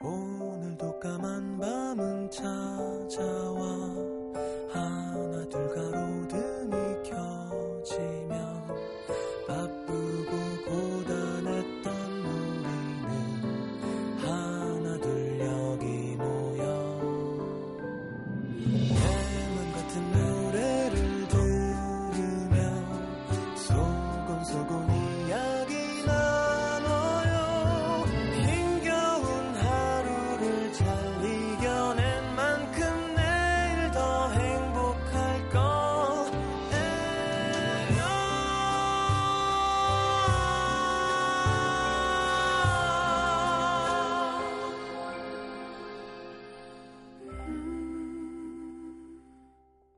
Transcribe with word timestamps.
오늘도 0.00 1.00
까만 1.00 1.58
밤은 1.58 2.30
찾아와 2.30 4.05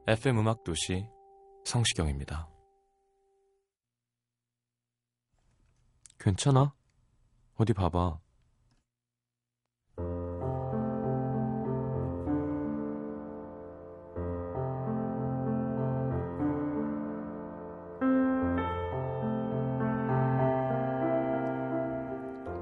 FM 0.08 0.38
음악 0.38 0.64
도시 0.64 1.06
성시경입니다. 1.66 2.48
괜찮아? 6.18 6.72
어디 7.56 7.74
봐봐. 7.74 8.18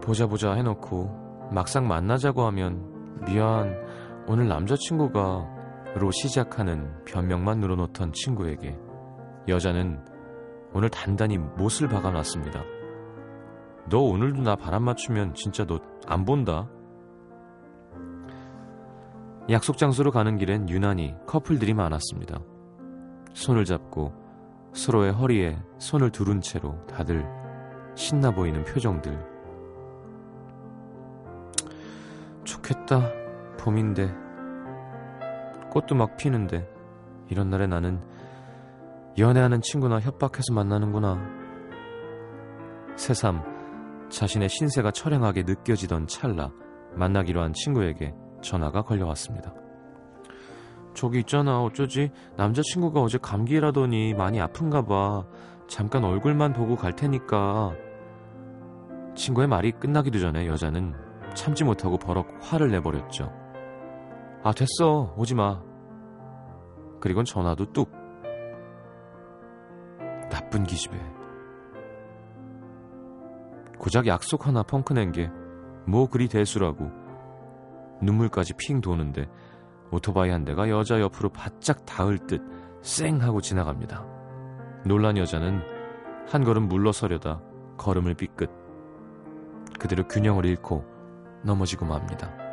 보자 0.03 0.27
보자 0.27 0.55
해놓고 0.55 1.51
막상 1.53 1.87
만나자고 1.87 2.45
하면 2.47 3.23
미안 3.25 3.73
오늘 4.27 4.48
남자친구가 4.48 5.56
로 5.97 6.11
시작하는 6.11 7.05
변명만 7.05 7.58
늘어놓던 7.58 8.12
친구에게 8.12 8.78
여자는 9.48 10.05
오늘 10.72 10.91
단단히 10.91 11.39
못을 11.39 11.89
박아놨습니다. 11.89 12.62
너 13.89 14.00
오늘도 14.00 14.42
나 14.42 14.56
바람 14.56 14.84
맞추면 14.84 15.34
진짜 15.34 15.64
너 15.64 15.78
안 16.08 16.24
본다. 16.24 16.69
약속 19.50 19.77
장소로 19.77 20.11
가는 20.12 20.39
길엔 20.39 20.69
유난히 20.69 21.14
커플들이 21.27 21.74
많았습니다. 21.74 22.41
손을 23.34 23.64
잡고 23.64 24.12
서로의 24.72 25.12
허리에 25.12 25.58
손을 25.78 26.11
두른 26.11 26.41
채로 26.41 26.86
다들 26.86 27.27
신나 27.97 28.30
보이는 28.30 28.64
표정들. 28.64 29.19
좋겠다. 32.44 33.11
봄인데 33.58 34.26
꽃도 35.77 35.95
막 35.95 36.17
피는데 36.17 36.67
이런 37.29 37.51
날에 37.51 37.67
나는 37.67 38.01
연애하는 39.19 39.61
친구나 39.61 40.01
협박해서 40.01 40.55
만나는구나. 40.55 41.21
새삼 42.97 44.09
자신의 44.09 44.49
신세가 44.49 44.93
처량하게 44.93 45.43
느껴지던 45.43 46.07
찰나 46.07 46.51
만나기로 46.95 47.43
한 47.43 47.53
친구에게 47.53 48.15
전화가 48.41 48.83
걸려왔습니다. 48.83 49.53
저기 50.95 51.19
있잖아 51.19 51.61
어쩌지 51.61 52.11
남자친구가 52.39 53.03
어제 53.03 53.19
감기라더니 53.19 54.15
많이 54.15 54.41
아픈가 54.41 54.83
봐 54.83 55.27
잠깐 55.69 56.05
얼굴만 56.05 56.55
보고 56.55 56.77
갈 56.77 56.97
테니까 56.97 57.75
친구의 59.15 59.47
말이 59.47 59.73
끝나기도 59.73 60.20
전에 60.20 60.47
여자는 60.47 60.95
참지 61.35 61.65
못하고 61.65 61.98
버럭 61.98 62.29
화를 62.41 62.70
내버렸죠. 62.70 63.45
아 64.46 64.52
됐어. 64.52 65.12
오지 65.17 65.34
마. 65.34 65.61
그리곤 67.01 67.24
전화도 67.24 67.73
뚝. 67.73 67.90
나쁜 70.30 70.62
기집애. 70.62 70.96
고작 73.77 74.06
약속 74.06 74.46
하나 74.46 74.62
펑크낸 74.62 75.11
게 75.11 75.29
뭐 75.85 76.08
그리 76.08 76.29
대수라고. 76.29 76.92
눈물까지 78.02 78.55
핑 78.56 78.80
도는데 78.80 79.29
오토바이 79.90 80.30
한 80.30 80.45
대가 80.45 80.68
여자 80.68 81.01
옆으로 81.01 81.30
바짝 81.30 81.85
닿을 81.85 82.18
듯 82.29 82.40
쌩 82.83 83.20
하고 83.20 83.40
지나갑니다. 83.40 84.06
놀란 84.85 85.17
여자는 85.17 85.61
한 86.29 86.45
걸음 86.45 86.68
물러서려다 86.68 87.40
걸음을 87.79 88.14
삐끗. 88.14 88.48
그대로 89.80 90.06
균형을 90.06 90.45
잃고 90.46 90.85
넘어지고 91.42 91.86
맙니다 91.86 92.45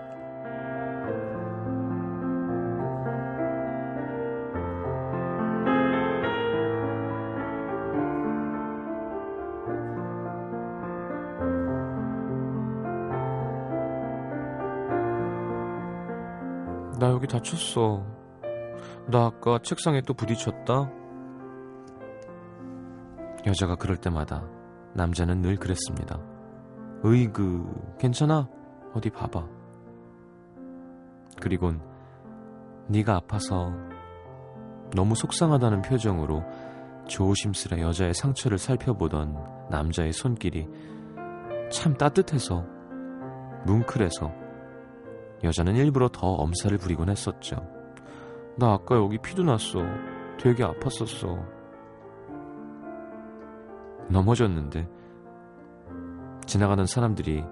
여기 17.24 17.32
다쳤어. 17.32 18.06
나 19.08 19.28
아까 19.28 19.58
책상에 19.64 20.02
또 20.02 20.14
부딪혔다. 20.14 20.92
여자가 23.48 23.76
그럴 23.76 23.96
때마다 23.96 24.46
남자는 24.94 25.42
늘 25.42 25.56
그랬습니다. 25.56 26.20
으이그, 27.06 27.96
괜찮아? 27.98 28.50
어디 28.94 29.10
봐봐. 29.10 29.48
그리곤 31.40 31.82
네가 32.90 33.16
아파서 33.16 33.72
너무 34.94 35.16
속상하다는 35.16 35.82
표정으로 35.84 36.44
조심스레 37.08 37.82
여자의 37.82 38.14
상처를 38.14 38.58
살펴보던 38.58 39.70
남자의 39.70 40.12
손길이 40.12 40.68
참 41.72 41.94
따뜻해서 41.96 42.66
뭉클해서 43.66 44.43
여자는 45.44 45.76
일부러 45.76 46.08
더 46.10 46.28
엄살을 46.28 46.78
부리곤 46.78 47.10
했었죠. 47.10 47.68
나 48.58 48.74
아까 48.74 48.96
여기 48.96 49.18
피도 49.18 49.44
났어. 49.44 49.80
되게 50.40 50.64
아팠었어. 50.64 51.46
넘어졌는데 54.10 54.90
지나가는 56.46 56.86
사람들이 56.86 57.44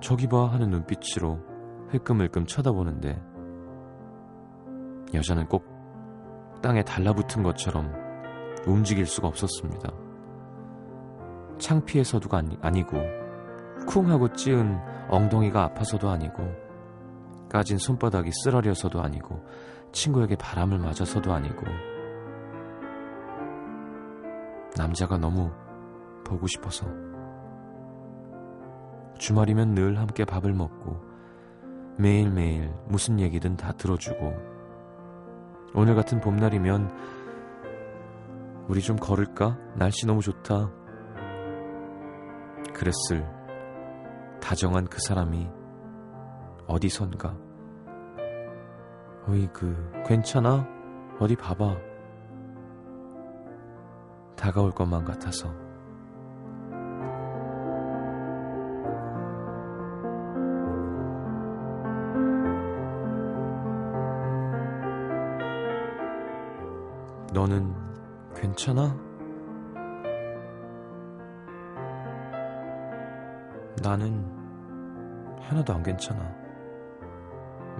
저기 0.00 0.26
봐 0.26 0.46
하는 0.46 0.70
눈빛으로 0.70 1.40
흘끔흘끔 1.88 2.46
쳐다보는데 2.46 3.20
여자는 5.14 5.46
꼭 5.46 5.66
땅에 6.62 6.82
달라붙은 6.82 7.42
것처럼 7.42 7.92
움직일 8.66 9.06
수가 9.06 9.28
없었습니다. 9.28 9.90
창피해서도 11.58 12.34
아니, 12.36 12.56
아니고 12.60 12.98
쿵 13.86 14.08
하고 14.10 14.32
찌은 14.32 14.78
엉덩이가 15.08 15.62
아파서도 15.64 16.08
아니고 16.08 16.61
까진 17.52 17.76
손바닥이 17.76 18.30
쓰러려서도 18.32 19.02
아니고 19.02 19.44
친구에게 19.92 20.36
바람을 20.36 20.78
맞아서도 20.78 21.34
아니고 21.34 21.66
남자가 24.74 25.18
너무 25.18 25.50
보고 26.24 26.46
싶어서 26.46 26.86
주말이면 29.18 29.74
늘 29.74 29.98
함께 29.98 30.24
밥을 30.24 30.54
먹고 30.54 30.98
매일매일 31.98 32.72
무슨 32.88 33.20
얘기든 33.20 33.58
다 33.58 33.72
들어주고 33.72 34.32
오늘 35.74 35.94
같은 35.94 36.22
봄날이면 36.22 36.90
우리 38.68 38.80
좀 38.80 38.96
걸을까? 38.96 39.58
날씨 39.76 40.06
너무 40.06 40.22
좋다. 40.22 40.70
그랬을 42.72 43.26
다정한 44.40 44.86
그 44.86 44.98
사람이 45.00 45.61
어디선가. 46.72 47.36
어이그, 49.28 50.04
괜찮아? 50.06 50.66
어디 51.20 51.36
봐봐. 51.36 51.76
다가올 54.36 54.72
것만 54.72 55.04
같아서. 55.04 55.52
너는 67.34 67.74
괜찮아? 68.34 68.96
나는 73.82 74.24
하나도 75.42 75.74
안 75.74 75.82
괜찮아. 75.82 76.41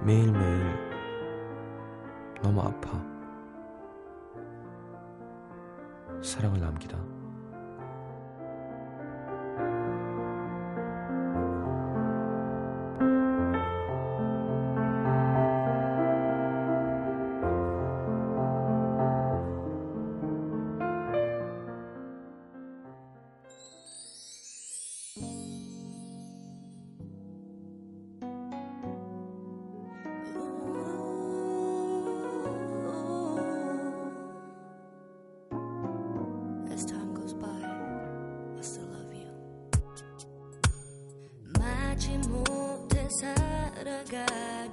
매일매일 0.05 0.61
너무 2.41 2.61
아파. 2.61 3.01
사랑을 6.21 6.59
남기다. 6.59 6.97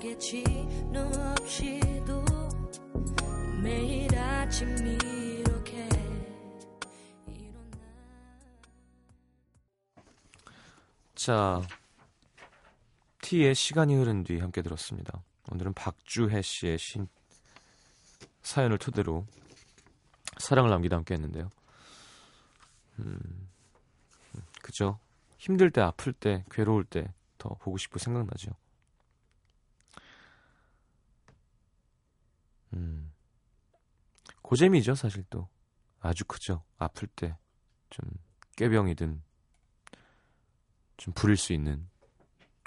살아가겠지 0.01 0.43
너 0.93 1.07
없이도 1.33 2.25
매일 3.63 4.17
아침 4.17 4.75
이렇게 4.77 5.89
일어나 7.27 7.79
자, 11.15 11.61
T의 13.21 13.55
시간이 13.55 13.95
흐른 13.95 14.25
뒤 14.25 14.39
함께 14.39 14.63
들었습니다. 14.63 15.23
오늘은 15.53 15.75
박주혜 15.75 16.43
씨의 16.43 16.79
신 16.79 17.09
사연을 18.43 18.79
토대로 18.79 19.27
사랑을 20.39 20.71
남기다 20.71 20.97
함께 20.97 21.15
했는데요. 21.15 21.51
음, 23.01 23.19
음, 24.35 24.43
그죠? 24.63 24.99
힘들 25.39 25.71
때, 25.71 25.81
아플 25.81 26.13
때, 26.13 26.45
괴로울 26.51 26.85
때 26.85 27.13
더 27.41 27.49
보고 27.55 27.77
싶고 27.79 27.99
생각나죠. 27.99 28.53
음, 32.75 33.13
고재미죠, 34.43 34.95
사실 34.95 35.25
또. 35.31 35.49
아주 36.01 36.25
크죠. 36.25 36.65
아플 36.79 37.09
때, 37.09 37.37
좀, 37.91 38.09
꾀병이든, 38.57 39.23
좀 40.97 41.15
부릴 41.15 41.37
수 41.37 41.53
있는 41.53 41.89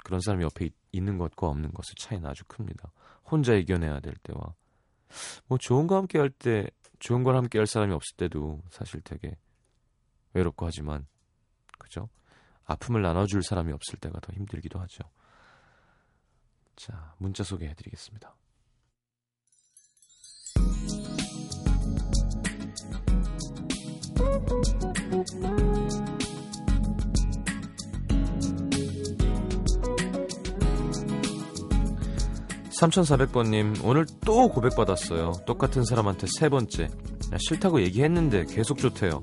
그런 0.04 0.20
사람이 0.20 0.44
옆에 0.44 0.66
있, 0.66 0.74
있는 0.92 1.18
것과 1.18 1.48
없는 1.48 1.72
것의 1.72 1.94
차이는 1.96 2.28
아주 2.28 2.44
큽니다. 2.46 2.92
혼자 3.24 3.54
이겨내야 3.54 4.00
될 4.00 4.14
때와 4.22 4.54
뭐 5.46 5.58
좋은 5.58 5.86
거 5.86 5.96
함께 5.96 6.18
할 6.18 6.30
때 6.30 6.68
좋은 6.98 7.22
걸 7.22 7.36
함께 7.36 7.58
할 7.58 7.66
사람이 7.66 7.92
없을 7.92 8.16
때도 8.16 8.62
사실 8.70 9.00
되게 9.02 9.36
외롭고 10.32 10.66
하지만 10.66 11.06
그죠? 11.78 12.08
아픔을 12.64 13.02
나눠줄 13.02 13.42
사람이 13.42 13.72
없을 13.72 13.98
때가 13.98 14.20
더 14.20 14.32
힘들기도 14.32 14.80
하죠. 14.80 15.04
자, 16.76 17.14
문자 17.18 17.44
소개해 17.44 17.74
드리겠습니다. 17.74 18.34
(3400번님) 32.80 33.84
오늘 33.84 34.04
또 34.24 34.48
고백받았어요. 34.48 35.32
똑같은 35.46 35.84
사람한테 35.84 36.26
세 36.38 36.48
번째. 36.48 36.84
야, 36.84 37.38
싫다고 37.38 37.80
얘기했는데 37.82 38.44
계속 38.46 38.78
좋대요. 38.78 39.22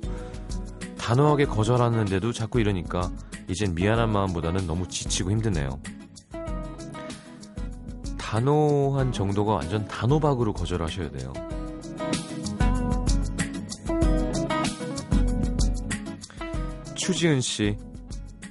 단호하게 0.98 1.46
거절하는데도 1.46 2.32
자꾸 2.32 2.60
이러니까 2.60 3.12
이젠 3.48 3.76
미안한 3.76 4.12
마음보다는 4.12 4.66
너무 4.66 4.88
지치고 4.88 5.32
힘드네요. 5.32 5.80
단호한 8.32 9.12
정도가 9.12 9.56
완전 9.56 9.86
단호박으로 9.90 10.54
거절하셔야 10.54 11.12
돼요 11.12 11.34
추지은 17.06 17.42
씨 17.42 17.78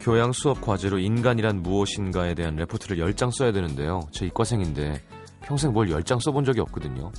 교양 0.00 0.32
수업 0.32 0.60
과제로 0.60 0.98
인간이란 0.98 1.62
무엇인가에 1.62 2.34
대한 2.34 2.56
레포트를 2.56 2.96
10장 2.96 3.30
써야 3.36 3.52
되는데요. 3.52 4.00
저 4.12 4.24
이과생인데 4.24 5.02
평생 5.42 5.72
뭘 5.72 5.88
10장 5.88 6.20
써본 6.20 6.44
적이 6.44 6.60
없거든요. 6.60 7.12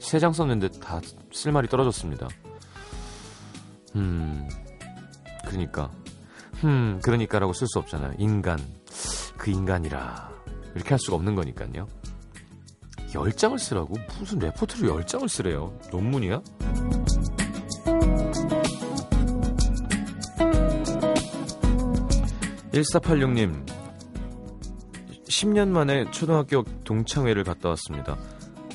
3장 0.00 0.32
썼는데 0.32 0.68
다 0.80 1.00
쓸 1.32 1.52
말이 1.52 1.68
떨어졌습니다. 1.68 2.28
음, 3.96 4.48
그러니까. 5.46 5.90
음, 6.64 7.00
그러니까라고 7.02 7.52
쓸 7.52 7.66
수 7.68 7.78
없잖아요. 7.78 8.14
인간. 8.18 8.58
그 9.36 9.50
인간이라. 9.50 10.30
이렇게 10.74 10.90
할 10.90 10.98
수가 10.98 11.16
없는 11.16 11.34
거니까요. 11.34 11.86
10장을 13.12 13.58
쓰라고? 13.58 13.94
무슨 14.18 14.38
레포트를 14.38 14.88
10장을 14.90 15.28
쓰래요? 15.28 15.78
논문이야? 15.90 16.40
1486님 22.72 23.66
10년 25.28 25.68
만에 25.68 26.10
초등학교 26.10 26.62
동창회를 26.84 27.44
갔다 27.44 27.70
왔습니다. 27.70 28.16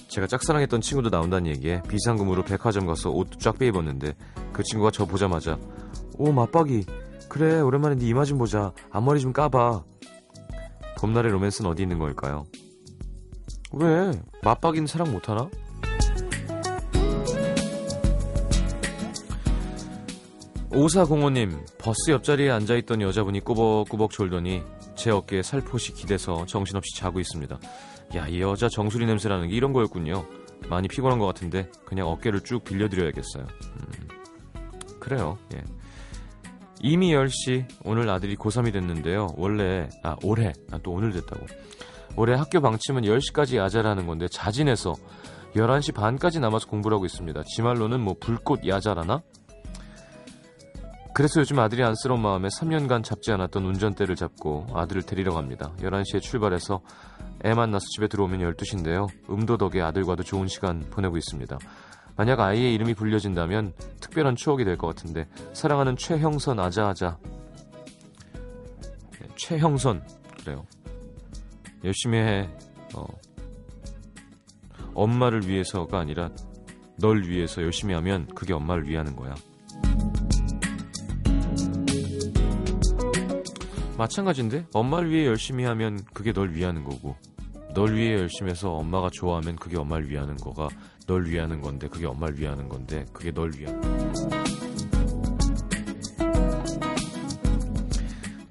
제가 0.08 0.28
짝사랑했던 0.28 0.82
친구도 0.82 1.10
나온다는 1.10 1.48
얘기에 1.52 1.84
비상금으로 1.88 2.44
백화점 2.44 2.86
가서 2.86 3.10
옷쫙 3.12 3.60
빼입었는데 3.60 4.16
그 4.54 4.64
친구가 4.64 4.92
저 4.92 5.06
보자마자 5.06 5.60
오 6.18 6.32
맞박이 6.32 6.86
그래 7.30 7.60
오랜만에 7.60 7.96
네 7.96 8.08
이마 8.08 8.24
좀 8.24 8.38
보자 8.38 8.72
앞머리 8.90 9.20
좀 9.20 9.34
까봐 9.34 9.84
봄날의 10.98 11.32
로맨스는 11.32 11.70
어디 11.70 11.84
있는 11.84 12.00
걸까요? 12.00 12.46
왜? 13.74 14.12
맞박이는 14.44 14.88
사랑 14.88 15.12
못하나? 15.12 15.50
오사공호님 20.74 21.66
버스 21.78 22.12
옆자리에 22.12 22.50
앉아있던 22.52 23.02
여자분이 23.02 23.40
꾸벅꾸벅 23.40 24.12
졸더니 24.12 24.64
제 24.96 25.12
어깨에 25.12 25.42
살포시 25.42 25.94
기대서 25.94 26.46
정신없이 26.46 26.94
자고 26.98 27.22
있습니다. 27.22 27.58
야, 28.16 28.28
이 28.28 28.42
여자 28.42 28.68
정수리 28.68 29.06
냄새라는 29.06 29.48
게 29.48 29.56
이런 29.56 29.72
거였군요. 29.72 30.26
많이 30.70 30.90
피곤한 30.90 31.20
것 31.20 31.26
같은데 31.26 31.70
그냥 31.86 32.08
어깨를 32.08 32.42
쭉 32.42 32.64
빌려드려야겠어요. 32.66 33.46
음, 33.46 34.08
그래요. 35.00 35.38
예. 35.56 35.64
이미 36.82 37.14
10시 37.14 37.66
오늘 37.86 38.10
아들이 38.10 38.36
고3이 38.36 38.74
됐는데요. 38.74 39.28
원래 39.38 39.88
아 40.04 40.18
올해 40.22 40.52
아, 40.72 40.80
또 40.84 40.92
오늘 40.92 41.14
됐다고. 41.14 41.46
올해 42.18 42.36
학교 42.36 42.60
방침은 42.60 43.04
10시까지 43.04 43.56
야자라는 43.56 44.06
건데 44.06 44.28
자진해서 44.28 44.94
11시 45.56 45.94
반까지 45.94 46.40
남아서 46.42 46.68
공부를 46.68 46.96
하고 46.96 47.06
있습니다. 47.06 47.42
지 47.44 47.62
말로는 47.62 48.02
뭐 48.02 48.16
불꽃 48.20 48.68
야자라나? 48.68 49.22
그래서 51.18 51.40
요즘 51.40 51.58
아들이 51.58 51.84
안쓰러운 51.84 52.22
마음에 52.22 52.48
3년간 52.48 53.04
잡지 53.04 53.32
않았던 53.32 53.66
운전대를 53.66 54.16
잡고 54.16 54.68
아들을 54.72 55.02
데리러 55.02 55.34
갑니다. 55.34 55.74
11시에 55.80 56.22
출발해서 56.22 56.80
애 57.44 57.56
만나서 57.56 57.84
집에 57.96 58.08
들어오면 58.08 58.40
12시인데요. 58.42 59.08
음도 59.28 59.58
덕에 59.58 59.82
아들과도 59.82 60.22
좋은 60.22 60.48
시간 60.48 60.82
보내고 60.92 61.18
있습니다. 61.18 61.58
만약 62.18 62.40
아이의 62.40 62.72
이름이 62.76 62.94
불려진다면 62.94 63.74
특별한 64.00 64.36
추억이 64.36 64.64
될 64.64 64.78
것 64.78 64.86
같은데 64.86 65.28
사랑하는 65.54 65.98
최형선 65.98 66.60
아자아자 66.60 67.18
네, 69.20 69.28
최형선 69.38 70.04
그래요. 70.40 70.68
열심히 71.84 72.20
해. 72.20 72.48
어. 72.94 73.08
엄마를 74.94 75.48
위해서가 75.48 75.98
아니라 75.98 76.30
널 77.00 77.24
위해서 77.24 77.64
열심히 77.64 77.96
하면 77.96 78.28
그게 78.36 78.54
엄마를 78.54 78.88
위하는 78.88 79.16
거야. 79.16 79.34
마찬가지인데? 83.98 84.68
엄마를 84.74 85.10
위해 85.10 85.26
열심히 85.26 85.64
하면 85.66 86.00
그게 86.14 86.32
널 86.32 86.52
위하는 86.54 86.84
거고 86.84 87.16
널 87.74 87.96
위해 87.96 88.14
열심히 88.14 88.52
해서 88.52 88.72
엄마가 88.72 89.10
좋아하면 89.12 89.56
그게 89.56 89.78
엄마를 89.78 90.10
위하는 90.10 90.36
거가 90.38 90.70
널 91.08 91.26
위하는 91.26 91.62
건데 91.62 91.88
그게 91.88 92.06
엄마를 92.06 92.40
위하는 92.40 92.70
건데 92.70 93.06
그게 93.14 93.32
널 93.32 93.52
위하는 93.56 93.82
거야. 93.82 94.44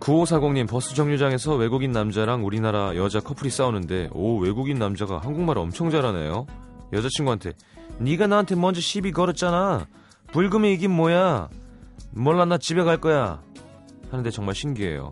9540님 0.00 0.68
버스 0.68 0.94
정류장에서 0.94 1.56
외국인 1.56 1.90
남자랑 1.90 2.44
우리나라 2.46 2.94
여자 2.94 3.18
커플이 3.18 3.50
싸우는데 3.50 4.10
오 4.12 4.38
외국인 4.38 4.78
남자가 4.78 5.18
한국말 5.18 5.58
엄청 5.58 5.90
잘하네요. 5.90 6.46
여자친구한테 6.92 7.54
네가 7.98 8.28
나한테 8.28 8.54
먼저 8.54 8.80
시비 8.80 9.10
걸었잖아. 9.10 9.86
불금이 10.32 10.74
이긴 10.74 10.92
뭐야? 10.92 11.48
몰라 12.12 12.44
나? 12.44 12.56
집에 12.58 12.84
갈 12.84 12.98
거야. 12.98 13.42
하는데 14.10 14.30
정말 14.30 14.54
신기해요 14.54 15.10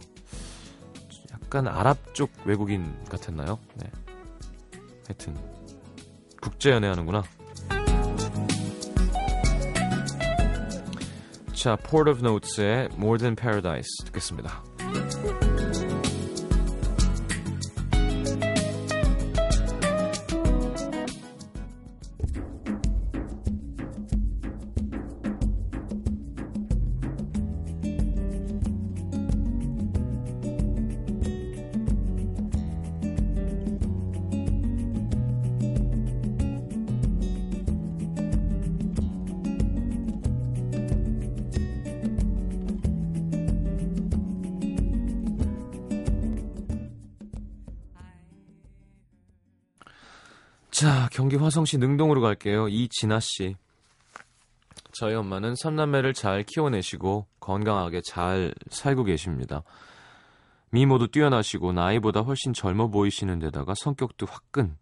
약간 1.54 1.68
아랍 1.68 2.14
쪽 2.14 2.32
외국인 2.44 2.92
같았나요? 3.08 3.60
네. 3.76 3.88
하여튼 5.06 5.36
국제 6.42 6.72
연애 6.72 6.88
하는구나. 6.88 7.22
자, 11.52 11.76
Port 11.76 12.10
of 12.10 12.26
Notes의 12.26 12.88
More 12.94 13.18
Than 13.18 13.36
Paradise 13.36 14.04
듣겠습니다. 14.04 14.64
자, 50.84 51.08
경기 51.12 51.36
화성시 51.36 51.78
능동으로 51.78 52.20
갈게요. 52.20 52.68
이진아 52.68 53.18
씨. 53.20 53.56
저희 54.92 55.14
엄마는 55.14 55.54
삼남매를 55.54 56.12
잘 56.12 56.42
키워내시고 56.42 57.26
건강하게 57.40 58.02
잘 58.06 58.54
살고 58.68 59.04
계십니다. 59.04 59.62
미모도 60.72 61.06
뛰어나시고 61.06 61.72
나이보다 61.72 62.20
훨씬 62.20 62.52
젊어 62.52 62.88
보이시는 62.88 63.38
데다가 63.38 63.72
성격도 63.74 64.26
화끈. 64.26 64.76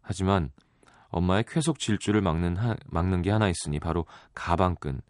하지만 0.00 0.52
엄마의 1.08 1.42
쾌속 1.48 1.80
질주를 1.80 2.20
막는 2.20 2.56
하, 2.56 2.76
막는 2.86 3.22
게 3.22 3.32
하나 3.32 3.48
있으니 3.48 3.80
바로 3.80 4.06
가방끈. 4.34 5.00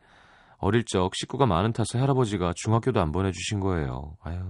어릴 0.56 0.82
적 0.86 1.14
식구가 1.14 1.44
많은 1.44 1.74
탓에 1.74 1.98
할아버지가 1.98 2.54
중학교도 2.56 3.02
안 3.02 3.12
보내주신 3.12 3.60
거예요. 3.60 4.16
아유. 4.22 4.40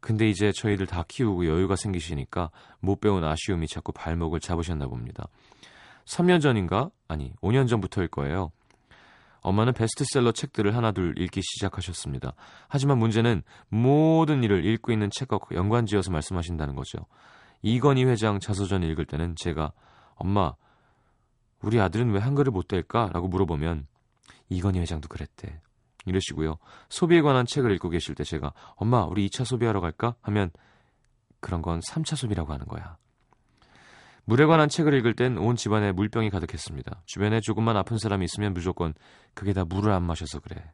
근데 0.00 0.28
이제 0.28 0.50
저희들 0.52 0.86
다 0.86 1.04
키우고 1.06 1.46
여유가 1.46 1.76
생기시니까 1.76 2.50
못 2.80 3.00
배운 3.00 3.22
아쉬움이 3.24 3.66
자꾸 3.68 3.92
발목을 3.92 4.40
잡으셨나 4.40 4.86
봅니다. 4.86 5.28
3년 6.06 6.40
전인가? 6.40 6.90
아니, 7.08 7.32
5년 7.42 7.68
전부터일 7.68 8.08
거예요. 8.08 8.50
엄마는 9.42 9.72
베스트셀러 9.72 10.32
책들을 10.32 10.76
하나둘 10.76 11.14
읽기 11.18 11.40
시작하셨습니다. 11.42 12.34
하지만 12.68 12.98
문제는 12.98 13.42
모든 13.68 14.42
일을 14.42 14.64
읽고 14.64 14.92
있는 14.92 15.08
책과 15.10 15.38
연관지어서 15.52 16.10
말씀하신다는 16.10 16.74
거죠. 16.74 17.06
이건희 17.62 18.04
회장 18.04 18.38
자서전 18.38 18.82
읽을 18.82 19.06
때는 19.06 19.34
제가 19.36 19.72
엄마, 20.14 20.54
우리 21.62 21.80
아들은 21.80 22.10
왜 22.10 22.20
한글을 22.20 22.52
못 22.52 22.68
뗄까? 22.68 23.10
라고 23.12 23.28
물어보면 23.28 23.86
이건희 24.48 24.80
회장도 24.80 25.08
그랬대. 25.08 25.60
이러시고요. 26.06 26.56
소비에 26.88 27.20
관한 27.22 27.46
책을 27.46 27.72
읽고 27.72 27.90
계실 27.90 28.14
때 28.14 28.24
제가 28.24 28.52
엄마 28.76 29.04
우리 29.04 29.28
2차 29.28 29.44
소비하러 29.44 29.80
갈까? 29.80 30.14
하면 30.22 30.50
그런 31.40 31.62
건 31.62 31.80
3차 31.80 32.16
소비라고 32.16 32.52
하는 32.52 32.66
거야. 32.66 32.96
물에 34.24 34.46
관한 34.46 34.68
책을 34.68 34.94
읽을 34.94 35.14
땐 35.14 35.38
온 35.38 35.56
집안에 35.56 35.92
물병이 35.92 36.30
가득했습니다. 36.30 37.02
주변에 37.06 37.40
조금만 37.40 37.76
아픈 37.76 37.98
사람이 37.98 38.24
있으면 38.26 38.54
무조건 38.54 38.94
그게 39.34 39.52
다 39.52 39.64
물을 39.64 39.92
안 39.92 40.04
마셔서 40.04 40.40
그래. 40.40 40.72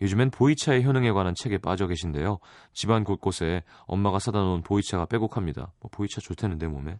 요즘엔 0.00 0.30
보이차의 0.30 0.84
효능에 0.84 1.12
관한 1.12 1.34
책에 1.34 1.58
빠져 1.58 1.86
계신데요. 1.86 2.38
집안 2.72 3.04
곳곳에 3.04 3.62
엄마가 3.86 4.18
사다 4.18 4.40
놓은 4.40 4.62
보이차가 4.62 5.06
빼곡합니다. 5.06 5.72
뭐 5.80 5.90
보이차 5.92 6.20
좋다는데 6.20 6.66
몸에. 6.66 6.98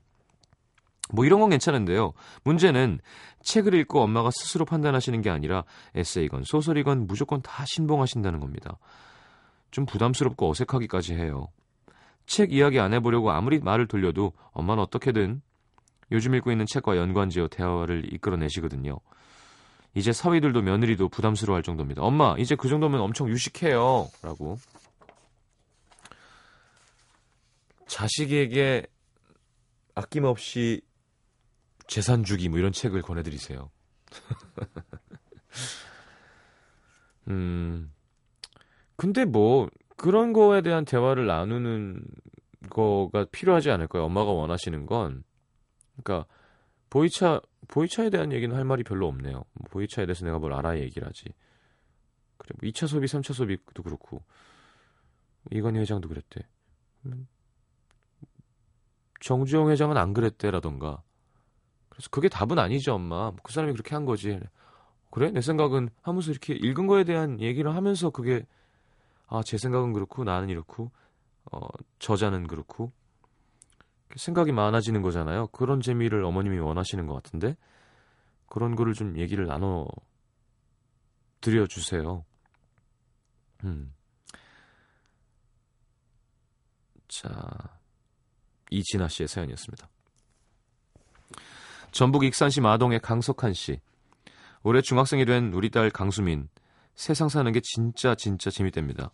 뭐 1.10 1.24
이런 1.24 1.40
건 1.40 1.50
괜찮은데요. 1.50 2.12
문제는 2.44 3.00
책을 3.42 3.74
읽고 3.74 4.00
엄마가 4.00 4.30
스스로 4.30 4.64
판단하시는 4.64 5.20
게 5.20 5.30
아니라 5.30 5.64
에세이건 5.94 6.44
소설이건 6.44 7.06
무조건 7.06 7.42
다 7.42 7.64
신봉하신다는 7.66 8.40
겁니다. 8.40 8.78
좀 9.70 9.84
부담스럽고 9.86 10.50
어색하기까지 10.50 11.14
해요. 11.14 11.48
책 12.26 12.52
이야기 12.52 12.78
안 12.78 12.94
해보려고 12.94 13.30
아무리 13.32 13.58
말을 13.58 13.88
돌려도 13.88 14.32
엄마는 14.52 14.82
어떻게든 14.82 15.42
요즘 16.12 16.34
읽고 16.34 16.52
있는 16.52 16.66
책과 16.66 16.96
연관지어 16.96 17.48
대화를 17.48 18.12
이끌어내시거든요. 18.12 18.98
이제 19.94 20.12
사위들도 20.12 20.62
며느리도 20.62 21.08
부담스러워할 21.08 21.62
정도입니다. 21.62 22.02
엄마, 22.02 22.34
이제 22.38 22.54
그 22.54 22.68
정도면 22.68 23.00
엄청 23.00 23.28
유식해요. 23.28 24.08
라고. 24.22 24.58
자식에게 27.86 28.86
아낌없이 29.94 30.80
재산 31.92 32.24
주기 32.24 32.48
뭐 32.48 32.58
이런 32.58 32.72
책을 32.72 33.02
권해드리세요. 33.02 33.70
음, 37.28 37.92
근데 38.96 39.26
뭐 39.26 39.68
그런 39.98 40.32
거에 40.32 40.62
대한 40.62 40.86
대화를 40.86 41.26
나누는 41.26 42.02
거가 42.70 43.26
필요하지 43.30 43.70
않을까요? 43.70 44.04
엄마가 44.04 44.30
원하시는 44.30 44.86
건, 44.86 45.22
그러니까 46.02 46.26
보이차 46.88 47.42
보이차에 47.68 48.08
대한 48.08 48.32
얘기는 48.32 48.56
할 48.56 48.64
말이 48.64 48.84
별로 48.84 49.06
없네요. 49.08 49.44
뭐 49.52 49.68
보이차에 49.70 50.06
대해서 50.06 50.24
내가 50.24 50.38
뭘 50.38 50.54
알아야 50.54 50.80
얘기를 50.80 51.06
하지. 51.06 51.24
그래, 52.38 52.56
뭐 52.58 52.70
2차 52.70 52.86
소비, 52.86 53.06
3차 53.06 53.34
소비도 53.34 53.82
그렇고 53.82 54.24
이건희 55.50 55.78
회장도 55.80 56.08
그랬대. 56.08 56.40
음, 57.04 57.28
정주영 59.20 59.68
회장은 59.68 59.98
안 59.98 60.14
그랬대라던가. 60.14 61.02
그래서 61.92 62.08
그게 62.10 62.30
답은 62.30 62.58
아니죠, 62.58 62.94
엄마. 62.94 63.32
그 63.42 63.52
사람이 63.52 63.74
그렇게 63.74 63.94
한 63.94 64.06
거지. 64.06 64.40
그래? 65.10 65.30
내 65.30 65.42
생각은 65.42 65.90
하면서 66.00 66.30
이렇게 66.30 66.54
읽은 66.54 66.86
거에 66.86 67.04
대한 67.04 67.38
얘기를 67.38 67.74
하면서 67.74 68.08
그게 68.08 68.46
아, 69.26 69.42
제 69.44 69.58
생각은 69.58 69.92
그렇고 69.92 70.24
나는 70.24 70.48
이렇고 70.48 70.90
어, 71.52 71.60
저자는 71.98 72.46
그렇고 72.46 72.92
생각이 74.16 74.52
많아지는 74.52 75.02
거잖아요. 75.02 75.48
그런 75.48 75.82
재미를 75.82 76.24
어머님이 76.24 76.58
원하시는 76.60 77.06
것 77.06 77.14
같은데 77.14 77.56
그런 78.46 78.74
거를 78.74 78.94
좀 78.94 79.18
얘기를 79.18 79.46
나눠 79.46 79.86
드려 81.42 81.66
주세요. 81.66 82.24
음. 83.64 83.92
자, 87.08 87.30
이진아 88.70 89.08
씨의 89.08 89.28
사연이었습니다. 89.28 89.88
전북 91.92 92.24
익산시 92.24 92.62
마동의 92.62 93.00
강석한 93.00 93.52
씨. 93.52 93.78
올해 94.62 94.80
중학생이 94.80 95.26
된 95.26 95.52
우리 95.52 95.70
딸 95.70 95.90
강수민. 95.90 96.48
세상 96.94 97.28
사는 97.28 97.50
게 97.52 97.60
진짜 97.62 98.14
진짜 98.14 98.50
재밌답니다. 98.50 99.10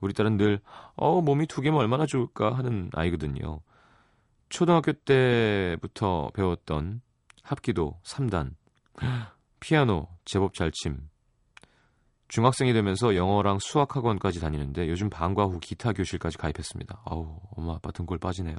우리 0.00 0.14
딸은 0.14 0.36
늘 0.36 0.60
어, 0.94 1.20
몸이 1.20 1.46
두 1.46 1.60
개면 1.60 1.80
얼마나 1.80 2.06
좋을까 2.06 2.54
하는 2.54 2.90
아이거든요. 2.94 3.60
초등학교 4.48 4.92
때부터 4.92 6.30
배웠던 6.34 7.00
합기도 7.42 7.98
3단, 8.04 8.54
피아노 9.60 10.08
제법 10.24 10.54
잘 10.54 10.70
침. 10.72 11.08
중학생이 12.28 12.72
되면서 12.72 13.16
영어랑 13.16 13.58
수학 13.60 13.96
학원까지 13.96 14.40
다니는데 14.40 14.88
요즘 14.88 15.10
방과 15.10 15.44
후 15.44 15.58
기타 15.60 15.92
교실까지 15.92 16.38
가입했습니다. 16.38 17.02
아우, 17.04 17.40
엄마 17.56 17.74
아빠 17.74 17.90
등골 17.90 18.18
빠지네요. 18.18 18.56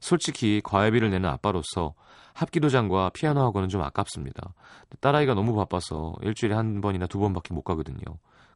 솔직히 0.00 0.60
과외비를 0.64 1.10
내는 1.10 1.28
아빠로서 1.28 1.94
합기도장과 2.34 3.10
피아노 3.14 3.40
학원은 3.42 3.68
좀 3.68 3.80
아깝습니다. 3.82 4.52
딸아이가 5.00 5.34
너무 5.34 5.54
바빠서 5.56 6.14
일주일에 6.22 6.54
한 6.54 6.80
번이나 6.80 7.06
두 7.06 7.18
번밖에 7.18 7.54
못 7.54 7.62
가거든요. 7.62 8.00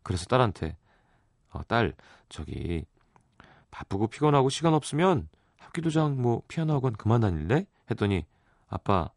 그래서 0.03 0.27
딸한테 0.27 0.77
어, 1.51 1.63
딸 1.67 1.95
저기 2.29 2.85
바쁘고 3.71 4.09
피곤하고 4.09 4.49
시간 4.51 4.75
없으면 4.75 5.29
합기도장 5.59 6.21
뭐 6.21 6.43
피아노 6.49 6.75
학원 6.75 6.93
그만 6.93 7.21
다닐래? 7.21 7.67
했더니 7.91 8.25
아빠 8.69 9.11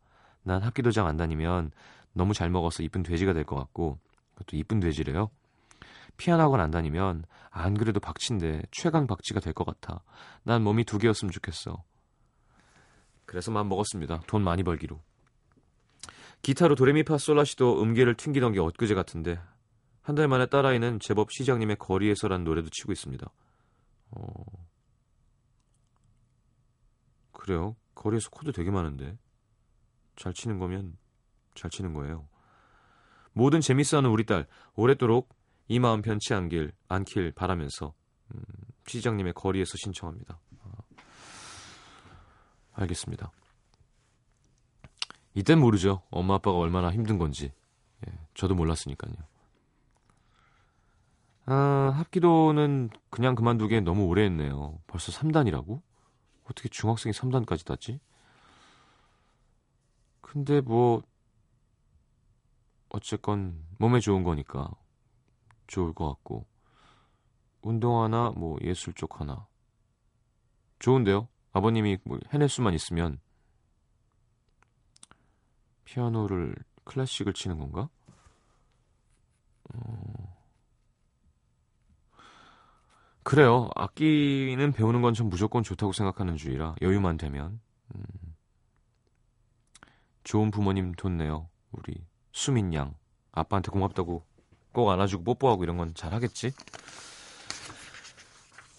난 0.44 0.62
합기도장 0.62 1.08
안 1.08 1.18
다니면 1.18 1.72
너무 2.14 2.34
잘 2.34 2.50
먹어서 2.50 2.84
이쁜 2.84 3.04
돼지가 3.04 3.34
될 3.34 3.44
것 3.44 3.56
같고 3.56 4.00
그것도 4.36 4.58
이쁜 4.58 4.80
돼지래요. 4.80 5.30
피아노 6.18 6.44
학원 6.44 6.60
안 6.60 6.72
다니면 6.72 7.26
안 7.50 7.74
그래도 7.76 8.00
박치인데 8.00 8.64
최강 8.72 9.08
박치가 9.08 9.40
될 9.40 9.54
것 9.54 9.66
같아. 9.66 10.02
난 10.44 10.64
몸이 10.64 10.84
두 10.86 10.98
개였으면 11.00 11.32
좋겠어. 11.32 11.84
그래서 13.34 13.50
마음 13.50 13.68
먹었습니다. 13.68 14.22
돈 14.28 14.44
많이 14.44 14.62
벌기로. 14.62 15.02
기타로 16.44 16.76
도레미파솔라시도 16.76 17.82
음계를 17.82 18.14
튕기던 18.14 18.52
게 18.52 18.60
엊그제 18.60 18.94
같은데 18.94 19.40
한 20.04 20.14
달 20.14 20.28
만에 20.28 20.46
딸아이는 20.46 21.00
제법 21.00 21.32
시장님의 21.32 21.78
거리에서란 21.80 22.44
노래도 22.44 22.70
치고 22.70 22.92
있습니다. 22.92 23.26
어... 24.12 24.34
그래요. 27.32 27.76
거리에서 27.96 28.30
코드 28.30 28.52
되게 28.52 28.70
많은데 28.70 29.18
잘 30.16 30.32
치는 30.32 30.60
거면 30.60 30.96
잘 31.56 31.72
치는 31.72 31.96
거예요. 31.96 32.30
모든 33.32 33.62
재밌어하는 33.62 34.12
우리 34.12 34.28
딸 34.28 34.46
오랫도록 34.76 35.36
이 35.70 35.80
마음 35.80 36.04
변치 36.04 36.36
않길 36.36 36.72
않길 36.88 37.32
바라면서 37.32 37.96
음, 38.36 38.42
시장님의 38.86 39.34
거리에서 39.34 39.76
신청합니다. 39.78 40.40
알겠습니다. 42.74 43.32
이땐 45.36 45.60
모르죠. 45.60 46.04
엄마 46.10 46.36
아빠가 46.36 46.58
얼마나 46.58 46.92
힘든 46.92 47.18
건지. 47.18 47.52
예, 48.08 48.14
저도 48.34 48.56
몰랐으니까요. 48.56 49.14
아, 51.46 51.94
합기도는 51.96 52.90
그냥 53.10 53.36
그만두기에 53.36 53.82
너무 53.82 54.06
오래 54.06 54.24
했네요. 54.24 54.80
벌써 54.88 55.12
3단이라고? 55.12 55.82
어떻게 56.46 56.70
중학생이 56.70 57.14
3단까지 57.14 57.66
땄지? 57.66 58.00
근데 60.22 60.62
뭐 60.62 61.04
어쨌건 62.90 63.64
몸에 63.78 64.00
좋은 64.00 64.24
거니까 64.24 64.70
좋을 65.68 65.94
것 65.94 66.08
같고 66.08 66.46
운동 67.62 68.02
하나 68.02 68.30
뭐 68.32 68.58
예술 68.62 68.94
쪽 68.94 69.20
하나 69.20 69.48
좋은데요. 70.80 71.28
아버님이 71.54 72.00
뭐 72.04 72.20
해낼 72.34 72.50
수만 72.50 72.74
있으면 72.74 73.20
피아노를 75.86 76.56
클래식을 76.84 77.34
치는 77.34 77.60
건가? 77.60 77.90
어... 79.74 80.34
그래요. 83.24 83.70
악기는 83.76 84.72
배우는 84.74 85.02
건 85.02 85.14
전 85.14 85.30
무조건 85.30 85.64
좋다고 85.64 85.94
생각하는 85.94 86.36
주의라 86.36 86.76
여유만 86.82 87.18
되면 87.18 87.62
음... 87.96 88.04
좋은 90.24 90.52
부모님 90.52 90.94
뒀네요. 90.94 91.50
우리 91.72 92.06
수민 92.32 92.74
양 92.74 92.96
아빠한테 93.32 93.72
고맙다고 93.72 94.26
꼭 94.72 94.90
안아주고 94.90 95.24
뽀뽀하고 95.24 95.64
이런 95.64 95.78
건 95.78 95.94
잘하겠지? 95.94 96.52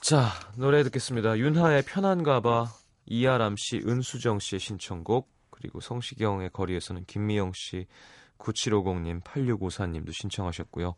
자 0.04 0.28
노래 0.58 0.82
듣겠습니다. 0.82 1.38
윤하의 1.38 1.82
편한가봐 1.86 2.66
이아람 3.06 3.56
씨, 3.56 3.78
은수정 3.78 4.38
씨의 4.38 4.60
신청곡 4.60 5.32
그리고 5.48 5.80
성시경의 5.80 6.50
거리에서는 6.50 7.06
김미영 7.06 7.52
씨, 7.54 7.86
9750님, 8.36 9.22
8654님도 9.22 10.12
신청하셨고요. 10.12 10.94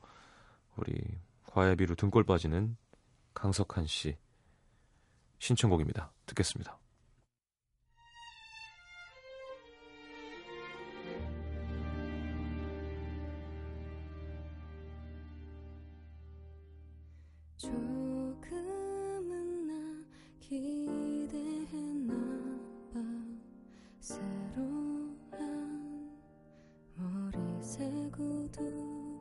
우리 0.74 0.92
과외비로 1.44 1.94
등골 1.94 2.24
빠지는 2.24 2.76
강석한 3.32 3.86
씨 3.86 4.16
신청곡입니다. 5.38 6.10
듣겠습니다. 6.26 6.76
구두 28.10 29.20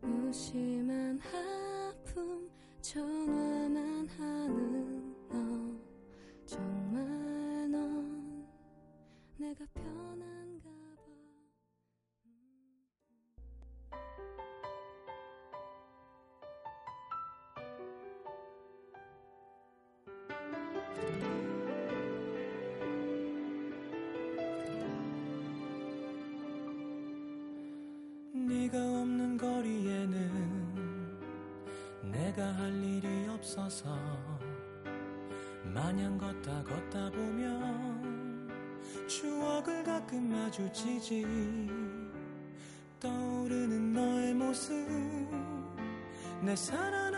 무심한 0.00 1.20
아픔 1.20 2.50
전화만 2.80 4.08
하는 4.08 5.14
너 5.28 5.36
정말 6.44 7.70
넌 7.70 8.46
내가 9.36 9.64
편 9.74 10.19
가끔 40.10 40.28
마주치지. 40.32 41.24
떠오르는 42.98 43.92
너의 43.92 44.34
모습 44.34 44.74
내 46.42 46.56
살아 46.56 47.09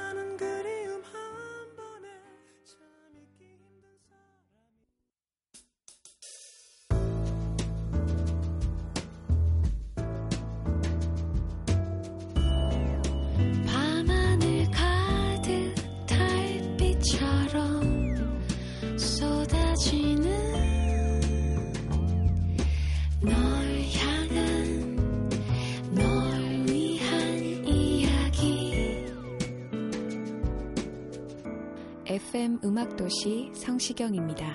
FM 32.33 32.61
음악도시 32.65 33.51
성시경입니다. 33.55 34.47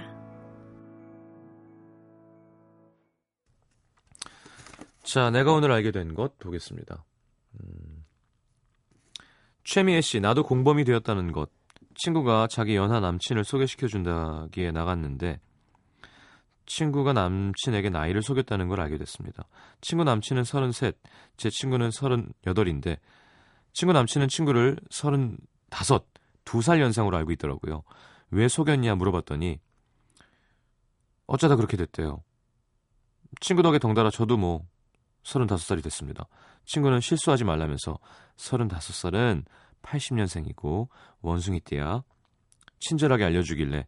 자, 5.04 5.30
내가 5.30 5.54
오늘 5.54 5.72
알게 5.72 5.92
된 5.92 6.16
것 6.16 6.40
보겠습니다. 6.40 7.06
음, 7.54 8.04
최미애 9.63 10.02
씨, 10.02 10.20
나도 10.20 10.42
공범이 10.42 10.86
되었다는 10.86 11.32
것. 11.32 11.52
친구가 11.94 12.48
자기 12.50 12.76
연하 12.76 13.00
남친을 13.00 13.44
소개시켜 13.44 13.86
준다기에 13.86 14.72
나갔는데, 14.72 15.40
친구가 16.66 17.13
남친에게 17.13 17.92
나이를 17.92 18.24
속였다는 18.24 18.70
걸 18.70 18.82
알게 18.82 18.98
됐습니다. 18.98 19.48
친구 19.82 20.04
남친은 20.04 20.46
33, 20.46 20.94
제 21.38 21.52
친구는 21.52 21.90
38인데, 21.90 22.98
친구 23.72 23.94
남친은 23.94 24.30
친구를 24.30 24.78
35, 24.90 26.16
2살 26.47 26.79
연상으로 26.79 27.17
알고 27.17 27.31
있더라고요. 27.33 27.83
왜 28.31 28.47
속였냐 28.47 28.95
물어봤더니, 28.95 29.60
어쩌다 31.27 31.55
그렇게 31.55 31.77
됐대요. 31.77 32.23
친구 33.41 33.62
덕에 33.62 33.79
덩달아 33.79 34.10
저도 34.10 34.38
뭐 34.38 34.65
35살이 35.23 35.83
됐습니다. 35.83 36.27
친구는 36.65 37.01
실수하지 37.01 37.43
말라면서 37.43 37.99
35살은 38.38 39.43
80년생이고 39.81 40.88
원숭이 41.21 41.60
띠야. 41.60 42.03
친절하게 42.79 43.25
알려주길래 43.25 43.88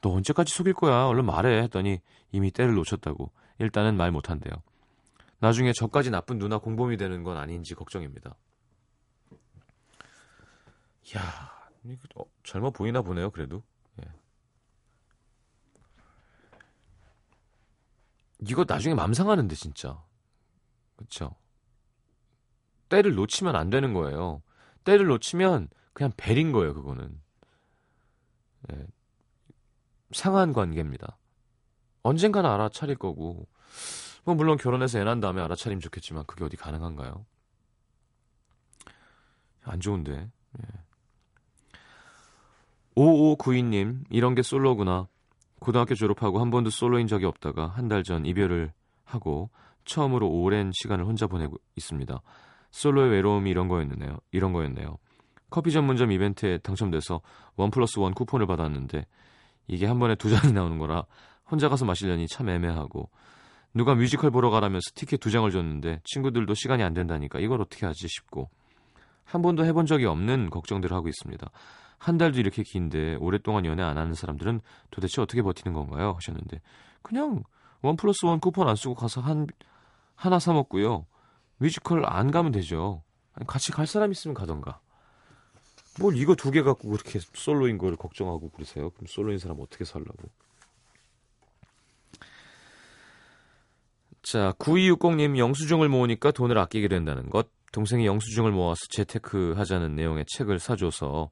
너 0.00 0.10
언제까지 0.10 0.52
속일 0.52 0.74
거야? 0.74 1.06
얼른 1.06 1.24
말해 1.24 1.62
했더니 1.62 2.00
이미 2.32 2.50
때를 2.50 2.74
놓쳤다고 2.74 3.30
일단은 3.58 3.96
말 3.96 4.10
못한대요. 4.10 4.52
나중에 5.38 5.72
저까지 5.72 6.10
나쁜 6.10 6.38
누나 6.38 6.58
공범이 6.58 6.96
되는 6.96 7.22
건 7.22 7.36
아닌지 7.36 7.74
걱정입니다. 7.74 8.34
이거 11.04 11.20
어, 12.16 12.24
젊어 12.42 12.70
보이나 12.70 13.02
보네요, 13.02 13.30
그래도. 13.30 13.62
예. 14.00 14.08
이거 18.48 18.64
나중에 18.66 18.94
맘 18.94 19.14
상하는데 19.14 19.54
진짜. 19.54 20.02
그쵸? 20.96 21.34
때를 22.88 23.14
놓치면 23.14 23.56
안 23.56 23.70
되는 23.70 23.94
거예요. 23.94 24.42
때를 24.84 25.06
놓치면 25.06 25.68
그냥 25.92 26.12
벨인 26.16 26.52
거예요, 26.52 26.74
그거는. 26.74 27.20
예. 28.72 28.86
상한 30.12 30.52
관계입니다. 30.52 31.16
언젠가는 32.02 32.48
알아차릴 32.48 32.96
거고, 32.96 33.48
뭐, 34.24 34.34
물론 34.34 34.56
결혼해서 34.58 34.98
애난 34.98 35.20
다음에 35.20 35.40
알아차리면 35.40 35.80
좋겠지만, 35.80 36.26
그게 36.26 36.44
어디 36.44 36.56
가능한가요? 36.56 37.24
안 39.64 39.80
좋은데. 39.80 40.12
예. 40.12 40.91
5592님, 42.96 44.04
이런 44.10 44.34
게 44.34 44.42
솔로구나. 44.42 45.06
고등학교 45.60 45.94
졸업하고 45.94 46.40
한 46.40 46.50
번도 46.50 46.70
솔로인 46.70 47.06
적이 47.06 47.26
없다가 47.26 47.68
한 47.68 47.88
달 47.88 48.02
전 48.02 48.26
이별을 48.26 48.72
하고 49.04 49.50
처음으로 49.84 50.28
오랜 50.28 50.70
시간을 50.74 51.04
혼자 51.04 51.26
보내고 51.26 51.56
있습니다. 51.76 52.20
솔로의 52.70 53.10
외로움이 53.10 53.50
이런 53.50 53.68
거였네요. 53.68 54.18
이런 54.32 54.52
거였네요. 54.52 54.96
커피 55.50 55.70
전문점 55.70 56.10
이벤트에 56.10 56.58
당첨돼서 56.58 57.20
원 57.56 57.70
플러스 57.70 57.98
원 57.98 58.14
쿠폰을 58.14 58.46
받았는데 58.46 59.06
이게 59.68 59.86
한 59.86 59.98
번에 59.98 60.14
두 60.14 60.30
잔이 60.30 60.52
나오는 60.52 60.78
거라 60.78 61.04
혼자 61.50 61.68
가서 61.68 61.84
마시려니 61.84 62.26
참 62.28 62.48
애매하고 62.48 63.10
누가 63.74 63.94
뮤지컬 63.94 64.30
보러 64.30 64.50
가라면서 64.50 64.90
티켓 64.94 65.18
두 65.20 65.30
장을 65.30 65.48
줬는데 65.50 66.00
친구들도 66.04 66.54
시간이 66.54 66.82
안 66.82 66.94
된다니까 66.94 67.38
이걸 67.40 67.60
어떻게 67.60 67.84
하지 67.86 68.08
싶고 68.08 68.48
한 69.24 69.42
번도 69.42 69.64
해본 69.66 69.86
적이 69.86 70.06
없는 70.06 70.50
걱정들을 70.50 70.96
하고 70.96 71.08
있습니다. 71.08 71.50
한 72.02 72.18
달도 72.18 72.40
이렇게 72.40 72.64
긴데 72.64 73.14
오랫동안 73.20 73.64
연애 73.64 73.80
안 73.84 73.96
하는 73.96 74.14
사람들은 74.14 74.60
도대체 74.90 75.22
어떻게 75.22 75.40
버티는 75.40 75.72
건가요? 75.72 76.14
하셨는데 76.16 76.60
그냥 77.00 77.44
원 77.80 77.94
플러스 77.94 78.26
원 78.26 78.40
쿠폰 78.40 78.68
안 78.68 78.74
쓰고 78.74 78.96
가서 78.96 79.20
한 79.20 79.46
하나 80.16 80.40
사 80.40 80.52
먹고요. 80.52 81.06
뮤지컬 81.58 82.04
안 82.04 82.32
가면 82.32 82.50
되죠. 82.50 83.04
같이 83.46 83.70
갈 83.70 83.86
사람 83.86 84.10
있으면 84.10 84.34
가던가. 84.34 84.80
뭘 86.00 86.16
이거 86.16 86.34
두 86.34 86.50
개 86.50 86.62
갖고 86.62 86.88
그렇게 86.90 87.20
솔로인 87.34 87.78
걸 87.78 87.94
걱정하고 87.94 88.50
그러세요? 88.50 88.90
그럼 88.90 89.06
솔로인 89.06 89.38
사람 89.38 89.58
어떻게 89.60 89.84
살라고? 89.84 90.28
자, 94.22 94.54
9260님 94.58 95.38
영수증을 95.38 95.88
모으니까 95.88 96.32
돈을 96.32 96.58
아끼게 96.58 96.88
된다는 96.88 97.30
것. 97.30 97.48
동생이 97.70 98.06
영수증을 98.06 98.50
모아서 98.50 98.80
재테크 98.90 99.54
하자는 99.56 99.94
내용의 99.94 100.24
책을 100.26 100.58
사줘서 100.58 101.30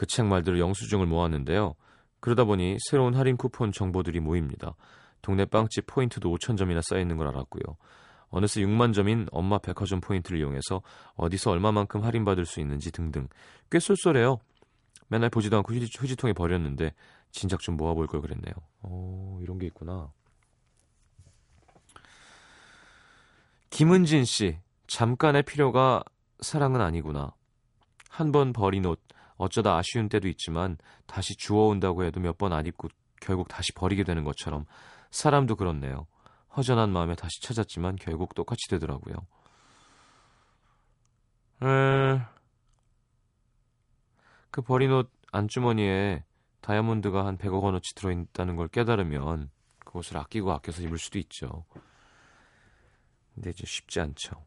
그 0.00 0.06
책 0.06 0.24
말대로 0.24 0.58
영수증을 0.58 1.04
모았는데요. 1.04 1.74
그러다 2.20 2.44
보니 2.44 2.78
새로운 2.88 3.14
할인 3.14 3.36
쿠폰 3.36 3.70
정보들이 3.70 4.20
모입니다. 4.20 4.74
동네 5.20 5.44
빵집 5.44 5.84
포인트도 5.86 6.34
5천 6.34 6.56
점이나 6.56 6.80
쌓여 6.82 7.00
있는 7.00 7.18
걸 7.18 7.28
알았고요. 7.28 7.76
어느새 8.30 8.62
6만 8.62 8.94
점인 8.94 9.26
엄마 9.30 9.58
백화점 9.58 10.00
포인트를 10.00 10.38
이용해서 10.40 10.80
어디서 11.16 11.50
얼마만큼 11.50 12.02
할인받을 12.02 12.46
수 12.46 12.60
있는지 12.60 12.90
등등 12.90 13.28
꽤 13.70 13.78
쏠쏠해요. 13.78 14.38
맨날 15.08 15.28
보지도 15.28 15.58
않고 15.58 15.74
휴지, 15.74 15.90
휴지통에 15.94 16.32
버렸는데 16.32 16.94
진작 17.30 17.60
좀 17.60 17.76
모아볼 17.76 18.06
걸 18.06 18.22
그랬네요. 18.22 18.54
오, 18.82 19.38
이런 19.42 19.58
게 19.58 19.66
있구나. 19.66 20.10
김은진 23.68 24.24
씨, 24.24 24.58
잠깐의 24.86 25.42
필요가 25.42 26.02
사랑은 26.40 26.80
아니구나. 26.80 27.34
한 28.08 28.32
번 28.32 28.54
버린 28.54 28.86
옷, 28.86 28.98
어쩌다 29.40 29.76
아쉬운 29.76 30.08
때도 30.08 30.28
있지만 30.28 30.76
다시 31.06 31.34
주워온다고 31.36 32.04
해도 32.04 32.20
몇 32.20 32.36
번 32.38 32.52
안 32.52 32.66
입고 32.66 32.88
결국 33.20 33.48
다시 33.48 33.72
버리게 33.72 34.04
되는 34.04 34.24
것처럼 34.24 34.66
사람도 35.10 35.56
그렇네요. 35.56 36.06
허전한 36.56 36.90
마음에 36.90 37.14
다시 37.14 37.40
찾았지만 37.42 37.96
결국 37.96 38.34
똑같이 38.34 38.68
되더라고요. 38.68 39.14
에... 41.62 42.20
그 44.50 44.62
버린 44.62 44.92
옷 44.92 45.10
안주머니에 45.32 46.24
다이아몬드가 46.60 47.24
한 47.24 47.38
100억 47.38 47.62
원어치 47.62 47.94
들어있다는 47.94 48.56
걸 48.56 48.68
깨달으면 48.68 49.50
그것을 49.80 50.18
아끼고 50.18 50.52
아껴서 50.52 50.82
입을 50.82 50.98
수도 50.98 51.18
있죠. 51.18 51.64
근데 53.34 53.50
이제 53.50 53.64
쉽지 53.66 54.00
않죠. 54.00 54.44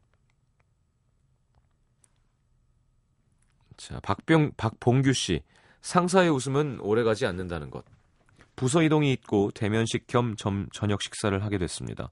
자, 3.76 4.00
박병, 4.02 4.52
박봉규 4.56 5.12
씨. 5.12 5.42
상사의 5.80 6.30
웃음은 6.30 6.80
오래가지 6.80 7.26
않는다는 7.26 7.70
것. 7.70 7.84
부서 8.56 8.82
이동이 8.82 9.12
있고 9.12 9.50
대면식 9.50 10.06
겸 10.06 10.36
점, 10.36 10.68
저녁 10.72 11.02
식사를 11.02 11.42
하게 11.44 11.58
됐습니다. 11.58 12.10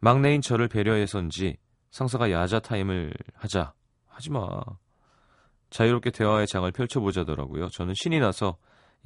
막내인 0.00 0.40
저를 0.40 0.68
배려해서인지 0.68 1.56
상사가 1.90 2.30
야자 2.30 2.60
타임을 2.60 3.12
하자. 3.34 3.72
하지 4.06 4.30
마. 4.30 4.48
자유롭게 5.70 6.10
대화의 6.10 6.46
장을 6.46 6.70
펼쳐보자더라고요. 6.70 7.68
저는 7.68 7.94
신이 7.96 8.20
나서 8.20 8.56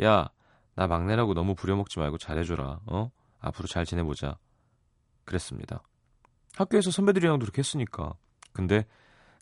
야, 0.03 0.29
나 0.75 0.87
막내라고 0.87 1.35
너무 1.35 1.55
부려먹지 1.55 1.99
말고 1.99 2.19
잘해줘라. 2.19 2.81
어? 2.87 3.11
앞으로 3.41 3.67
잘 3.67 3.85
지내보자. 3.85 4.39
그랬습니다. 5.25 5.83
학교에서 6.57 6.91
선배들이랑도 6.91 7.45
그렇게 7.45 7.61
했으니까. 7.61 8.15
근데 8.53 8.87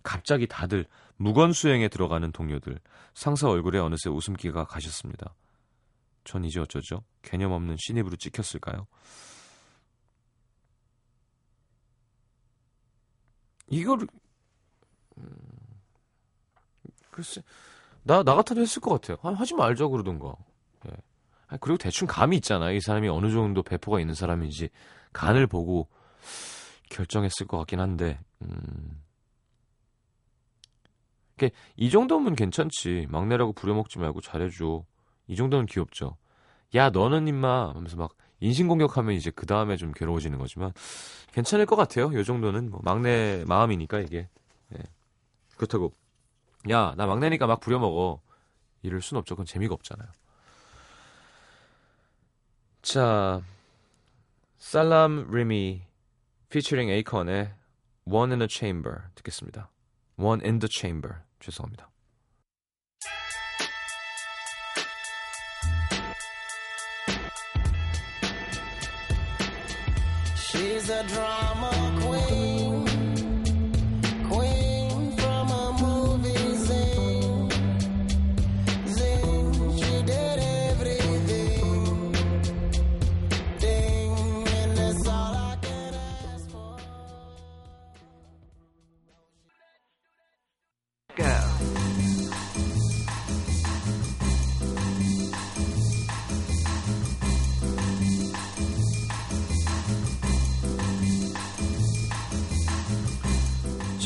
갑자기 0.06 0.46
다들 0.46 0.86
무건 1.16 1.52
수행에 1.52 1.88
들어가는 1.88 2.30
동료들, 2.30 2.78
상사 3.14 3.48
얼굴에 3.48 3.80
어느새 3.80 4.08
웃음기가 4.08 4.64
가셨습니다. 4.66 5.34
전 6.22 6.44
이제 6.44 6.60
어쩌죠? 6.60 7.02
개념 7.22 7.50
없는 7.50 7.76
신입으로 7.76 8.14
찍혔을까요? 8.16 8.86
이걸 13.68 14.06
음, 15.18 15.26
글쎄 17.10 17.42
나 18.04 18.22
나 18.22 18.36
같아도 18.36 18.60
했을 18.60 18.80
것 18.80 18.90
같아요. 19.00 19.18
아, 19.22 19.34
하지 19.34 19.54
말자 19.54 19.88
그러던가. 19.88 20.36
예. 20.88 20.92
아, 21.48 21.56
그리고 21.56 21.78
대충 21.78 22.06
감이 22.06 22.36
있잖아요. 22.36 22.76
이 22.76 22.80
사람이 22.80 23.08
어느 23.08 23.32
정도 23.32 23.64
배포가 23.64 23.98
있는 23.98 24.14
사람인지 24.14 24.68
간을 25.12 25.48
보고 25.48 25.88
결정했을 26.90 27.48
것 27.48 27.58
같긴 27.58 27.80
한데 27.80 28.20
음. 28.42 29.02
이 31.76 31.90
정도면 31.90 32.34
괜찮지. 32.34 33.06
막내라고 33.10 33.52
부려먹지 33.52 33.98
말고 33.98 34.20
잘해줘. 34.20 34.84
이 35.28 35.36
정도는 35.36 35.66
귀엽죠. 35.66 36.16
야, 36.74 36.90
너는 36.90 37.28
임마 37.28 37.74
하면서 37.74 37.96
막 37.96 38.16
인신공격하면 38.40 39.14
이제 39.14 39.30
그 39.30 39.46
다음에 39.46 39.76
좀 39.76 39.92
괴로워지는 39.92 40.38
거지만 40.38 40.72
괜찮을 41.32 41.66
것 41.66 41.76
같아요. 41.76 42.12
요 42.14 42.22
정도는 42.22 42.70
뭐 42.70 42.80
막내 42.82 43.44
마음이니까 43.46 44.00
이게. 44.00 44.28
예. 44.74 44.78
그렇다고 45.56 45.92
야, 46.70 46.94
나 46.96 47.06
막내니까 47.06 47.46
막 47.46 47.60
부려먹어. 47.60 48.20
이럴 48.82 49.00
순 49.02 49.18
없죠. 49.18 49.34
그건 49.34 49.46
재미가 49.46 49.74
없잖아요. 49.74 50.08
자, 52.82 53.42
살람 54.58 55.30
리미 55.30 55.82
피처링 56.50 56.88
에이컨의 56.88 57.52
One 58.06 58.32
in 58.32 58.42
a 58.42 58.48
Chamber 58.48 59.02
듣겠습니다. 59.16 59.70
One 60.16 60.42
in 60.44 60.60
the 60.60 60.68
Chamber. 60.70 61.25
죄송합니다. 61.40 61.90
She's 70.36 70.88
a 70.88 71.02
drama 71.04 71.70
queen, 72.00 72.05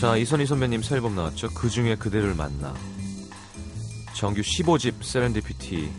자, 0.00 0.16
이선희 0.16 0.46
선배님 0.46 0.82
새 0.82 0.94
앨범 0.94 1.14
나왔죠. 1.14 1.50
그 1.50 1.68
중에 1.68 1.94
그대를 1.94 2.34
만나. 2.34 2.74
정규 4.14 4.40
15집 4.40 5.02
세렌디피티에서 5.02 5.92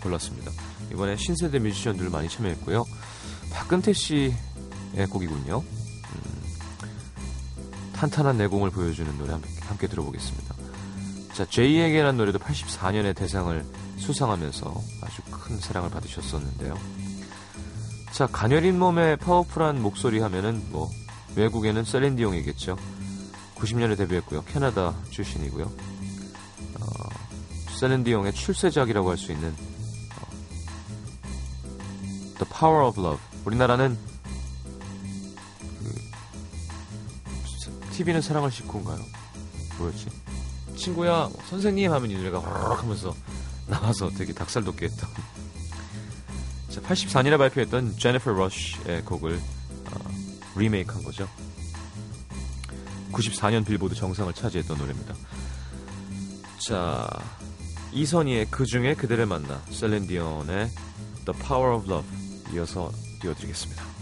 골랐습니다. 0.00 0.52
이번에 0.92 1.16
신세대 1.16 1.58
뮤지션들 1.58 2.08
많이 2.08 2.28
참여했고요. 2.28 2.84
박근태 3.50 3.92
씨의 3.94 4.36
곡이군요. 5.10 5.58
음, 5.58 6.42
탄탄한 7.94 8.38
내공을 8.38 8.70
보여주는 8.70 9.18
노래 9.18 9.32
함께, 9.32 9.48
함께 9.62 9.88
들어보겠습니다. 9.88 10.54
자, 11.32 11.44
제이에게란 11.46 12.16
노래도 12.16 12.38
84년에 12.38 13.16
대상을 13.16 13.64
수상하면서 13.98 14.82
아주 15.02 15.20
큰 15.32 15.58
사랑을 15.58 15.90
받으셨었는데요. 15.90 16.78
자, 18.12 18.28
가녀린 18.28 18.78
몸의 18.78 19.16
파워풀한 19.16 19.82
목소리 19.82 20.20
하면은 20.20 20.62
뭐 20.70 20.88
외국에는 21.36 21.84
셀린디용이겠죠. 21.84 22.76
90년에 23.56 23.96
데뷔했고요. 23.96 24.44
캐나다 24.44 24.94
출신이고요. 25.10 25.64
어, 25.64 26.86
셀린디용의 27.78 28.32
출세작이라고 28.34 29.10
할 29.10 29.16
수 29.16 29.32
있는 29.32 29.48
어, 29.50 30.26
The 32.38 32.46
Power 32.52 32.86
of 32.86 33.00
Love. 33.00 33.22
우리나라는 33.44 33.98
그, 35.82 35.94
TV는 37.92 38.20
사랑을 38.22 38.50
싣고인가요? 38.50 38.98
뭐였지? 39.78 40.06
친구야, 40.76 41.28
선생님 41.48 41.92
하면 41.92 42.10
이 42.10 42.16
노래가 42.16 42.38
허락 42.38 42.82
하면서 42.82 43.14
나와서 43.66 44.10
되게 44.10 44.32
닭살 44.32 44.64
돋게 44.64 44.86
했던 44.86 45.08
자, 46.68 46.80
84년에 46.80 47.38
발표했던 47.38 47.96
제니퍼 47.98 48.32
러쉬의 48.32 49.04
곡을 49.04 49.40
어, 49.92 50.23
리메이크한 50.56 51.02
거죠. 51.02 51.28
94년 53.12 53.64
빌보드 53.64 53.94
정상을 53.94 54.32
차지했던 54.32 54.76
노래입니다. 54.78 55.14
자, 56.58 57.08
이선희의 57.92 58.46
그 58.50 58.66
중에 58.66 58.94
그대를 58.94 59.26
만나, 59.26 59.62
셀렌디온의 59.70 60.70
The 61.24 61.40
Power 61.46 61.76
of 61.76 61.90
Love 61.90 62.54
이어서 62.54 62.90
띄워드리겠습니다. 63.20 63.93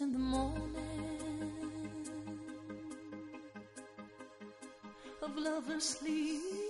In 0.00 0.12
the 0.12 0.18
morning 0.18 0.74
of 5.20 5.36
lovers 5.36 5.84
sleep 5.84 6.69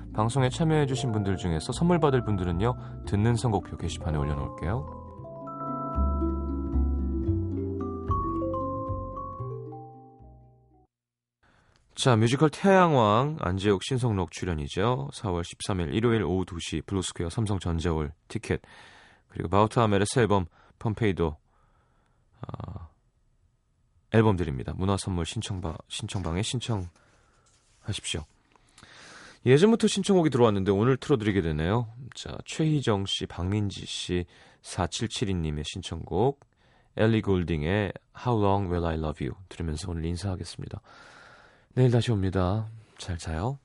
방송에 0.13 0.49
참여해주신 0.49 1.11
분들 1.11 1.37
중에서 1.37 1.71
선물 1.71 1.99
받을 1.99 2.23
분들은요, 2.23 3.05
듣는 3.07 3.35
선곡표 3.35 3.77
게시판에 3.77 4.17
올려놓을게요. 4.17 5.01
자, 11.95 12.15
뮤지컬 12.15 12.49
태양왕 12.49 13.37
안재욱 13.39 13.83
신성록 13.83 14.31
출연이죠. 14.31 15.09
4월 15.13 15.43
13일 15.43 15.93
일요일 15.93 16.23
오후 16.23 16.45
2시 16.45 16.85
블루스퀘어 16.87 17.29
삼성 17.29 17.59
전자홀 17.59 18.11
티켓 18.27 18.61
그리고 19.27 19.49
바우타 19.49 19.87
메레스 19.87 20.19
앨범 20.19 20.47
펌페이도 20.79 21.27
어, 21.27 22.89
앨범 24.13 24.35
드립니다. 24.35 24.73
문화 24.75 24.97
선물 24.97 25.25
신청방 25.25 25.77
신청방에 25.89 26.41
신청하십시오. 26.41 28.25
예전부터 29.45 29.87
신청곡이 29.87 30.29
들어왔는데 30.29 30.71
오늘 30.71 30.97
틀어드리게 30.97 31.41
되네요. 31.41 31.87
자, 32.13 32.37
최희정 32.45 33.05
씨, 33.05 33.25
박민지 33.25 33.85
씨, 33.85 34.25
4772님의 34.61 35.63
신청곡 35.65 36.39
엘리 36.97 37.21
골딩의 37.21 37.93
How 38.25 38.43
Long 38.43 38.71
Will 38.71 38.85
I 38.85 38.97
Love 38.97 39.25
You 39.25 39.37
들으면서 39.49 39.89
오늘 39.89 40.05
인사하겠습니다. 40.05 40.81
내일 41.73 41.89
다시 41.89 42.11
옵니다. 42.11 42.67
잘 42.97 43.17
자요. 43.17 43.57